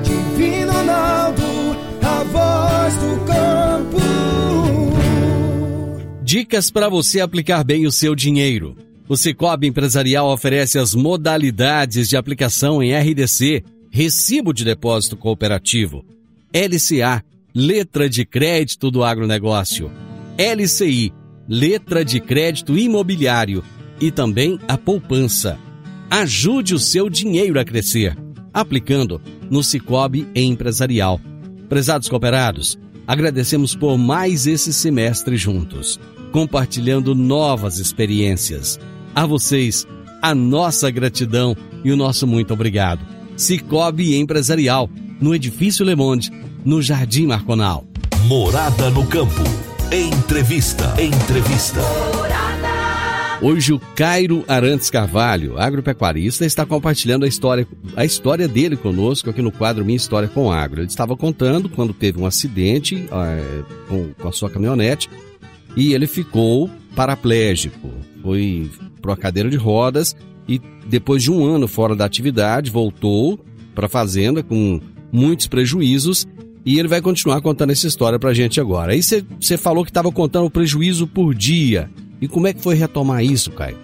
[0.04, 3.96] Divino a voz do campo.
[6.22, 8.76] Dicas para você aplicar bem o seu dinheiro.
[9.08, 13.62] O Cicobi Empresarial oferece as modalidades de aplicação em RDC
[13.96, 16.04] Recibo de Depósito Cooperativo,
[16.52, 19.90] LCA, Letra de Crédito do Agronegócio,
[20.36, 21.14] LCI,
[21.48, 23.64] Letra de Crédito Imobiliário
[23.98, 25.58] e também a poupança.
[26.10, 28.14] Ajude o seu dinheiro a crescer,
[28.52, 29.18] aplicando
[29.50, 31.18] no Cicobi Empresarial.
[31.66, 35.98] Prezados cooperados, agradecemos por mais esse semestre juntos,
[36.32, 38.78] compartilhando novas experiências.
[39.14, 39.86] A vocês,
[40.20, 43.16] a nossa gratidão e o nosso muito obrigado.
[43.36, 44.88] Cicobi Empresarial,
[45.20, 46.32] no Edifício Le Monde,
[46.64, 47.84] no Jardim Marconal.
[48.26, 49.42] Morada no campo.
[49.92, 50.94] Entrevista.
[51.00, 51.80] Entrevista.
[53.42, 59.42] Hoje o Cairo Arantes Carvalho, agropecuarista, está compartilhando a história, a história dele conosco aqui
[59.42, 60.80] no quadro Minha História com Agro.
[60.80, 65.10] Ele estava contando quando teve um acidente é, com, com a sua caminhonete
[65.76, 67.90] e ele ficou paraplégico.
[68.22, 68.70] Foi
[69.02, 70.16] para uma cadeira de rodas
[70.48, 73.38] e depois de um ano fora da atividade voltou
[73.74, 74.80] para a fazenda com
[75.12, 76.26] muitos prejuízos
[76.64, 78.92] e ele vai continuar contando essa história para a gente agora.
[78.92, 81.88] Aí você falou que estava contando o prejuízo por dia.
[82.20, 83.78] E como é que foi retomar isso, Caio?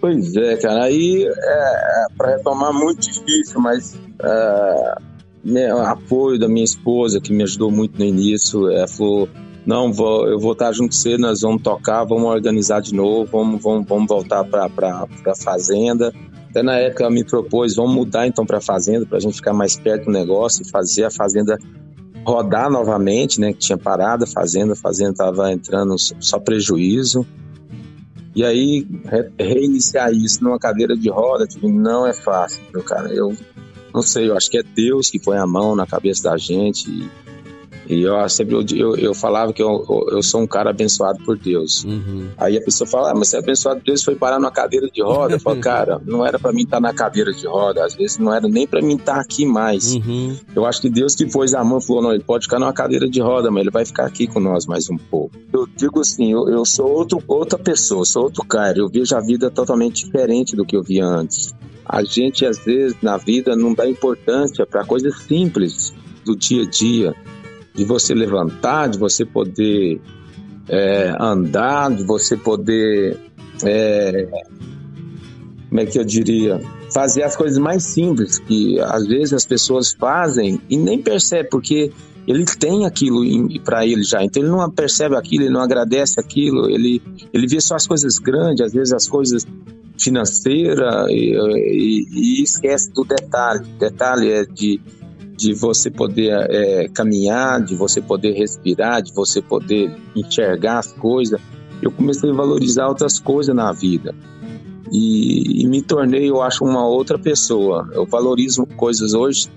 [0.00, 7.20] Pois é, cara, aí é, para retomar muito difícil, mas é, apoio da minha esposa,
[7.20, 9.28] que me ajudou muito no início, é, falou,
[9.66, 13.28] não, vou, eu vou estar junto com você, nós vamos tocar, vamos organizar de novo,
[13.30, 14.66] vamos, vamos, vamos voltar para
[15.26, 16.12] a fazenda.
[16.48, 19.36] Até na época ela me propôs, vamos mudar então para a fazenda, para a gente
[19.36, 21.58] ficar mais perto do negócio e fazer a fazenda
[22.24, 23.52] rodar novamente, né?
[23.52, 27.26] Que tinha parado a fazenda, a fazenda estava entrando só prejuízo.
[28.34, 33.12] E aí, re reiniciar isso numa cadeira de roda, tipo, não é fácil, meu cara.
[33.12, 33.36] Eu
[33.92, 36.88] não sei, eu acho que é Deus que põe a mão na cabeça da gente
[36.88, 37.08] e
[37.90, 41.84] e eu sempre eu, eu falava que eu, eu sou um cara abençoado por Deus.
[41.84, 42.28] Uhum.
[42.38, 44.88] Aí a pessoa fala, ah, mas você é abençoado por Deus, foi parar numa cadeira
[44.88, 45.34] de roda.
[45.34, 48.32] Eu falo, cara, não era para mim estar na cadeira de roda, às vezes não
[48.32, 49.94] era nem para mim estar aqui mais.
[49.94, 50.36] Uhum.
[50.54, 53.08] Eu acho que Deus que pôs a mão falou, não, ele pode ficar numa cadeira
[53.08, 55.34] de roda, mas ele vai ficar aqui com nós mais um pouco.
[55.52, 59.20] Eu digo assim, eu, eu sou outro, outra pessoa, sou outro cara, eu vejo a
[59.20, 61.52] vida totalmente diferente do que eu via antes.
[61.84, 65.92] A gente, às vezes, na vida, não dá importância para coisas simples
[66.24, 67.14] do dia a dia
[67.80, 69.98] de você levantar, de você poder
[70.68, 73.16] é, andar, de você poder.
[73.64, 74.28] É,
[75.70, 76.60] como é que eu diria?
[76.92, 81.90] Fazer as coisas mais simples que às vezes as pessoas fazem e nem percebe, porque
[82.26, 83.22] ele tem aquilo
[83.64, 87.00] para ele já, então ele não percebe aquilo, ele não agradece aquilo, ele,
[87.32, 89.46] ele vê só as coisas grandes, às vezes as coisas
[89.98, 93.64] financeiras e, e, e esquece do detalhe.
[93.78, 94.80] Detalhe é de
[95.40, 101.40] de você poder é, caminhar, de você poder respirar, de você poder enxergar as coisas,
[101.80, 104.14] eu comecei a valorizar outras coisas na vida.
[104.92, 107.88] E, e, me tornei, eu acho, uma outra pessoa.
[107.94, 109.48] Eu valorizo coisas hoje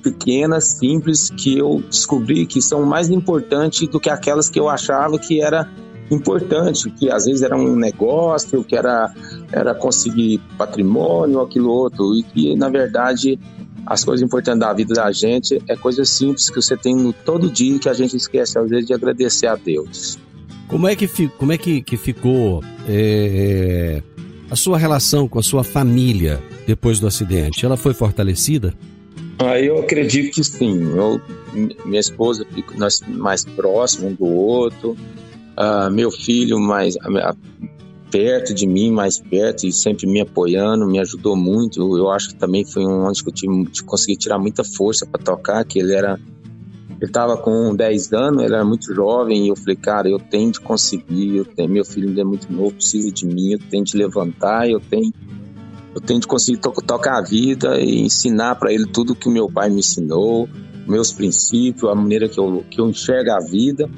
[0.00, 5.18] pequenas, simples, que eu descobri que são mais importantes do que aquelas que eu achava
[5.18, 5.68] que era
[6.08, 9.12] importante, que às vezes era um negócio, que era,
[9.50, 13.40] era conseguir patrimônio, aquilo outro, e que na verdade
[13.86, 17.48] as coisas importantes da vida da gente é coisas simples que você tem no todo
[17.50, 20.18] dia que a gente esquece às vezes de agradecer a Deus.
[20.66, 21.06] Como é que,
[21.38, 24.02] como é que, que ficou é,
[24.50, 27.64] a sua relação com a sua família depois do acidente?
[27.64, 28.74] Ela foi fortalecida?
[29.38, 30.80] Ah, eu acredito que sim.
[30.96, 31.20] Eu,
[31.84, 32.44] minha esposa
[32.76, 34.96] nós mais próximos um do outro.
[35.56, 36.96] Uh, meu filho mais
[38.10, 41.80] perto de mim, mais perto e sempre me apoiando, me ajudou muito.
[41.96, 45.22] Eu, acho que também foi um onde que eu tive, consegui tirar muita força para
[45.22, 46.18] tocar, que ele era
[46.98, 50.50] ele estava com 10 anos, ele era muito jovem, e eu falei, cara, eu tenho
[50.50, 53.84] de conseguir, eu tenho, meu filho ainda é muito novo, precisa de mim, eu tenho
[53.84, 55.12] de levantar, eu tenho,
[55.94, 59.30] eu tenho de conseguir to tocar a vida e ensinar para ele tudo que o
[59.30, 60.48] meu pai me ensinou,
[60.86, 63.90] meus princípios, a maneira que eu, que eu enxergo a vida.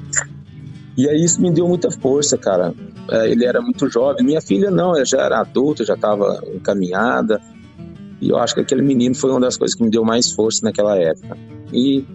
[0.97, 2.73] E aí isso me deu muita força, cara.
[3.09, 4.25] É, ele era muito jovem.
[4.25, 7.41] Minha filha não, ela já era adulta, já estava encaminhada.
[8.21, 10.61] E eu acho que aquele menino foi uma das coisas que me deu mais força
[10.63, 11.37] naquela época.
[11.73, 12.05] E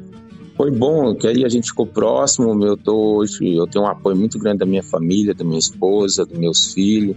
[0.56, 2.64] foi bom, que aí a gente ficou próximo.
[2.64, 6.38] Eu tô eu tenho um apoio muito grande da minha família, da minha esposa, dos
[6.38, 7.16] meus filhos.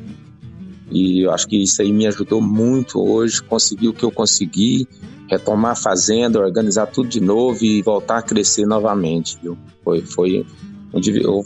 [0.89, 4.87] E eu acho que isso aí me ajudou muito hoje, conseguir o que eu consegui,
[5.29, 9.57] retomar a fazenda, organizar tudo de novo e voltar a crescer novamente, viu?
[9.83, 10.45] Foi, foi,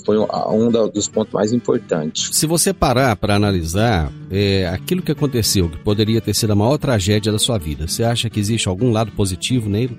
[0.05, 2.29] foi um dos pontos mais importantes.
[2.31, 6.77] Se você parar para analisar é, aquilo que aconteceu, que poderia ter sido a maior
[6.77, 9.97] tragédia da sua vida, você acha que existe algum lado positivo nele?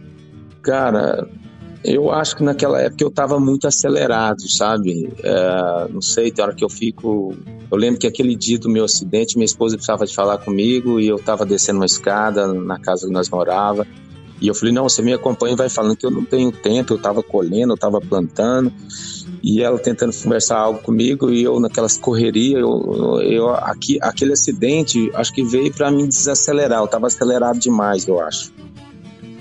[0.63, 1.29] Cara,
[1.85, 5.13] Eu acho que naquela época eu estava muito acelerado, sabe?
[5.23, 7.35] É, não sei, tem hora que eu fico.
[7.71, 11.09] Eu lembro que aquele dia do meu acidente, minha esposa precisava de falar comigo e
[11.09, 13.85] eu estava descendo uma escada na casa que nós morava.
[14.41, 16.93] E eu falei: não, você me acompanha e vai falando que eu não tenho tempo,
[16.93, 18.73] eu estava colhendo, eu estava plantando.
[19.43, 25.11] E ela tentando conversar algo comigo e eu naquelas correrias, eu, eu, aqui, aquele acidente
[25.15, 26.79] acho que veio para me desacelerar.
[26.79, 28.53] Eu estava acelerado demais, eu acho.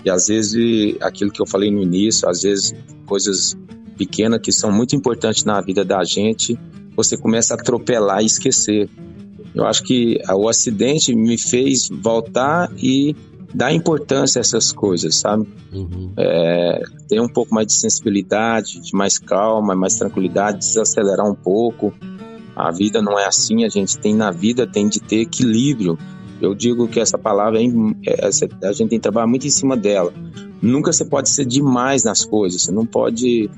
[0.04, 2.74] E às vezes, aquilo que eu falei no início, às vezes
[3.06, 3.56] coisas
[3.96, 6.58] pequenas que são muito importantes na vida da gente,
[6.96, 8.90] você começa a atropelar e esquecer.
[9.54, 13.16] Eu acho que o acidente me fez voltar e
[13.54, 15.48] dar importância a essas coisas, sabe?
[15.74, 16.14] Uhum.
[16.18, 21.94] É, ter um pouco mais de sensibilidade, de mais calma, mais tranquilidade, desacelerar um pouco.
[22.56, 25.98] A vida não é assim, a gente tem na vida, tem de ter equilíbrio.
[26.42, 30.14] Eu digo que essa palavra, é, a gente tem que trabalhar muito em cima dela.
[30.62, 33.50] Nunca você pode ser demais nas coisas, você não pode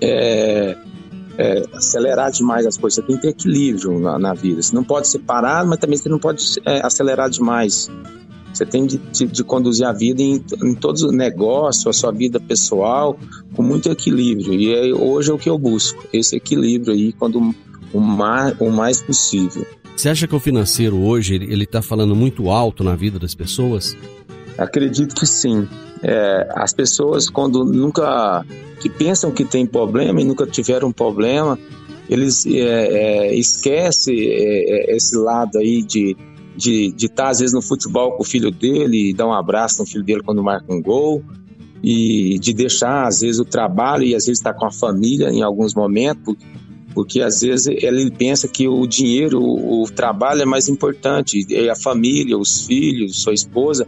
[0.00, 0.76] é,
[1.38, 4.60] é, acelerar demais as coisas, você tem que ter equilíbrio na, na, vida.
[4.60, 7.88] Você não pode separar, mas também você não pode é, acelerar demais.
[8.52, 12.12] Você tem de, de, de conduzir a vida em, em todos os negócios, a sua
[12.12, 13.18] vida pessoal,
[13.54, 14.52] com muito equilíbrio.
[14.52, 17.54] E é, hoje é o que eu busco, esse equilíbrio aí, quando
[17.92, 19.66] o mais, o mais possível.
[19.96, 23.96] Você acha que o financeiro hoje ele está falando muito alto na vida das pessoas?
[24.56, 25.68] Acredito que sim.
[26.02, 28.44] É, as pessoas quando nunca
[28.80, 31.56] que pensam que tem problema e nunca tiveram problema,
[32.08, 36.16] eles é, é, esquecem é, é, esse lado aí de
[36.56, 39.80] de estar tá, às vezes no futebol com o filho dele, e dar um abraço
[39.80, 41.22] no filho dele quando marca um gol
[41.82, 45.30] e de deixar às vezes o trabalho e às vezes estar tá com a família
[45.30, 46.36] em alguns momentos
[46.94, 51.76] porque às vezes ele pensa que o dinheiro, o, trabalho é mais importante, e a
[51.76, 53.86] família, os filhos, sua esposa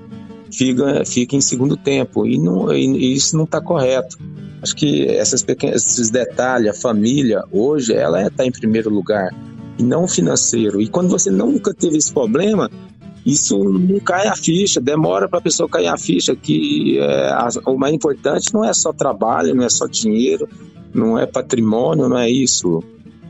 [0.51, 4.19] fica, fica em segundo tempo e, não, e isso não está correto.
[4.63, 9.29] Acho que essas pequenas, esses detalhes, a família hoje ela está em primeiro lugar
[9.79, 10.81] e não financeiro.
[10.81, 12.71] E quando você nunca teve esse problema,
[13.25, 17.33] isso não cai a ficha, demora para a pessoa cair a ficha que é,
[17.67, 20.49] o mais importante não é só trabalho, não é só dinheiro,
[20.93, 22.83] não é patrimônio, não é isso.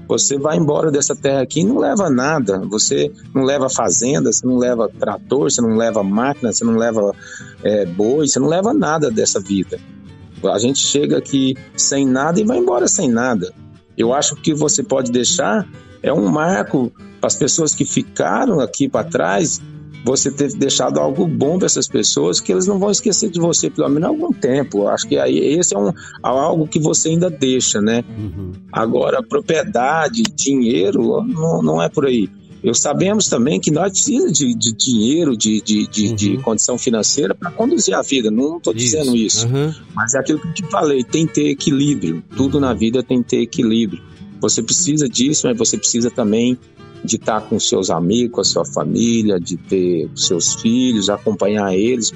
[0.07, 2.59] Você vai embora dessa terra aqui e não leva nada.
[2.69, 7.15] Você não leva fazenda, você não leva trator, você não leva máquina, você não leva
[7.63, 9.79] é, boi, você não leva nada dessa vida.
[10.45, 13.51] A gente chega aqui sem nada e vai embora sem nada.
[13.97, 15.67] Eu acho que você pode deixar
[16.05, 19.61] é um marco para as pessoas que ficaram aqui para trás
[20.05, 23.71] você ter deixado algo bom para essas pessoas que eles não vão esquecer de você
[23.71, 24.87] pelo menos algum tempo.
[24.87, 25.91] Acho que aí esse é um,
[26.23, 28.05] algo que você ainda deixa, né?
[28.19, 28.53] Uhum.
[28.71, 32.29] Agora, propriedade, dinheiro, não, não é por aí.
[32.63, 36.15] Eu sabemos também que nós precisamos de, de dinheiro, de, de, de, uhum.
[36.15, 38.31] de condição financeira para conduzir a vida.
[38.31, 39.47] Não estou dizendo isso.
[39.47, 39.73] Uhum.
[39.95, 42.23] Mas é aquilo que eu te falei, tem que ter equilíbrio.
[42.37, 44.03] Tudo na vida tem que ter equilíbrio.
[44.45, 46.59] Você precisa disso, mas você precisa também
[47.03, 52.13] de estar com seus amigos, com a sua família, de ter seus filhos, acompanhar eles,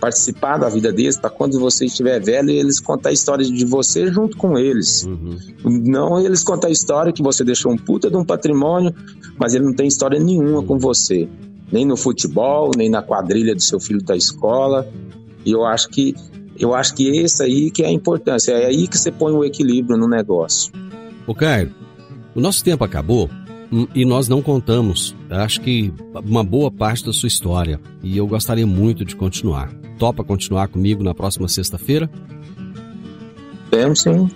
[0.00, 4.12] participar da vida deles, para quando você estiver velho, eles contar a história de você
[4.12, 5.04] junto com eles.
[5.04, 5.36] Uhum.
[5.64, 8.94] Não eles contar a história que você deixou um puta de um patrimônio,
[9.36, 10.66] mas ele não tem história nenhuma uhum.
[10.66, 11.28] com você.
[11.72, 14.86] Nem no futebol, nem na quadrilha do seu filho da escola.
[15.44, 16.14] E eu acho que
[16.56, 19.44] eu acho que esse aí que é a importância, é aí que você põe o
[19.44, 20.72] equilíbrio no negócio.
[21.26, 21.72] O Caio,
[22.34, 23.30] o nosso tempo acabou,
[23.94, 25.92] e nós não contamos, acho que
[26.24, 27.80] uma boa parte da sua história.
[28.02, 29.72] E eu gostaria muito de continuar.
[29.98, 32.10] Topa continuar comigo na próxima sexta-feira?
[33.70, 34.30] Temos sim.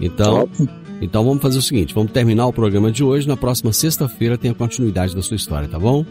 [0.00, 0.68] Então, Top.
[1.00, 3.26] então vamos fazer o seguinte: vamos terminar o programa de hoje.
[3.26, 6.04] Na próxima sexta-feira tem a continuidade da sua história, tá bom?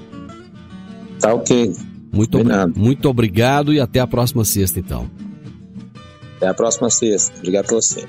[1.19, 1.73] Tá ok.
[2.11, 2.39] Muito,
[2.75, 5.09] muito obrigado e até a próxima sexta, então.
[6.37, 7.37] Até a próxima sexta.
[7.37, 8.05] Obrigado a você.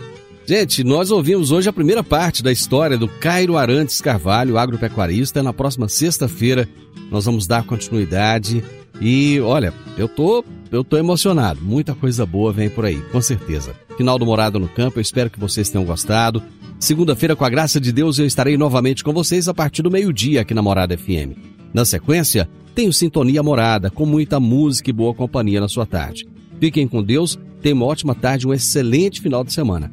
[0.48, 5.42] Gente, nós ouvimos hoje a primeira parte da história do Cairo Arantes Carvalho, agropecuarista.
[5.42, 6.66] Na próxima sexta-feira
[7.10, 8.64] nós vamos dar continuidade
[8.98, 10.42] e, olha, eu tô,
[10.72, 11.60] eu tô emocionado.
[11.60, 13.74] Muita coisa boa vem por aí, com certeza.
[13.98, 16.42] Final do Morado no Campo, eu espero que vocês tenham gostado.
[16.80, 20.40] Segunda-feira, com a graça de Deus, eu estarei novamente com vocês a partir do meio-dia
[20.40, 21.36] aqui na Morada FM.
[21.74, 26.26] Na sequência, tenho Sintonia Morada, com muita música e boa companhia na sua tarde.
[26.58, 29.92] Fiquem com Deus, tenham uma ótima tarde, um excelente final de semana.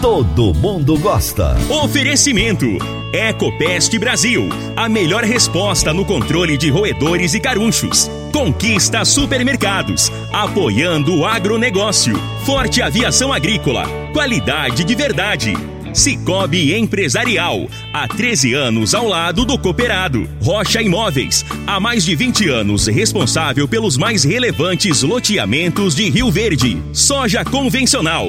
[0.00, 1.56] todo mundo gosta.
[1.70, 2.66] Oferecimento:
[3.12, 4.48] Ecopest Brasil.
[4.76, 8.10] A melhor resposta no controle de roedores e carunchos.
[8.32, 10.10] Conquista Supermercados.
[10.32, 12.16] Apoiando o agronegócio.
[12.44, 13.84] Forte Aviação Agrícola.
[14.12, 15.54] Qualidade de verdade.
[15.94, 20.28] Cicobi Empresarial, há 13 anos ao lado do cooperado.
[20.42, 26.76] Rocha Imóveis, há mais de 20 anos responsável pelos mais relevantes loteamentos de Rio Verde.
[26.92, 28.28] Soja convencional.